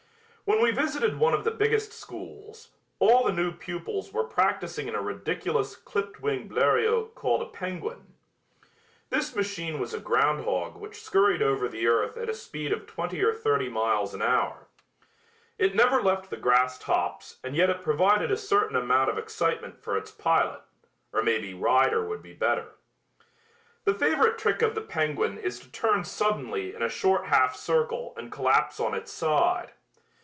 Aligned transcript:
When 0.43 0.59
we 0.61 0.71
visited 0.71 1.17
one 1.17 1.33
of 1.33 1.45
the 1.45 1.51
biggest 1.51 1.93
schools, 1.93 2.71
all 2.99 3.23
the 3.23 3.31
new 3.31 3.53
pupils 3.53 4.11
were 4.11 4.25
practicing 4.25 4.89
in 4.89 4.95
a 4.95 5.01
ridiculous 5.01 5.77
clipped 5.77 6.19
wing 6.21 6.49
Bleriot 6.49 7.15
called 7.15 7.41
a 7.41 7.45
penguin. 7.45 8.15
This 9.09 9.33
machine 9.33 9.79
was 9.79 9.93
a 9.93 9.99
groundhog 10.01 10.75
which 10.75 11.01
scurried 11.01 11.41
over 11.41 11.69
the 11.69 11.87
earth 11.87 12.17
at 12.17 12.27
a 12.27 12.33
speed 12.33 12.73
of 12.73 12.85
twenty 12.85 13.23
or 13.23 13.33
thirty 13.33 13.69
miles 13.69 14.13
an 14.13 14.21
hour. 14.21 14.67
It 15.57 15.73
never 15.73 16.01
left 16.01 16.29
the 16.29 16.35
grass 16.35 16.77
tops 16.77 17.37
and 17.45 17.55
yet 17.55 17.69
it 17.69 17.81
provided 17.81 18.29
a 18.29 18.35
certain 18.35 18.75
amount 18.75 19.09
of 19.09 19.17
excitement 19.17 19.81
for 19.81 19.95
its 19.97 20.11
pilot, 20.11 20.63
or 21.13 21.23
maybe 21.23 21.53
rider 21.53 22.05
would 22.05 22.21
be 22.21 22.33
better. 22.33 22.73
The 23.85 23.93
favorite 23.93 24.37
trick 24.37 24.61
of 24.61 24.75
the 24.75 24.81
penguin 24.81 25.37
is 25.37 25.61
to 25.61 25.71
turn 25.71 26.03
suddenly 26.03 26.75
in 26.75 26.81
a 26.81 26.89
short 26.89 27.27
half 27.27 27.55
circle 27.55 28.13
and 28.17 28.29
collapse 28.29 28.81
on 28.81 28.93
its 28.93 29.13
side. 29.13 29.71